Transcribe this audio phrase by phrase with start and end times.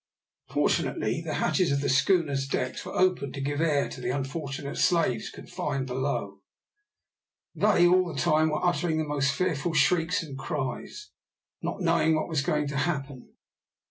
[0.47, 4.77] Fortunately the hatches of the schooner's decks were open to give air to the unfortunate
[4.77, 6.41] slaves confined below.
[7.53, 11.11] They all the time were uttering the most fearful shrieks and cries,
[11.61, 13.35] not knowing what was going to happen.